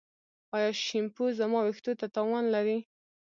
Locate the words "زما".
1.39-1.59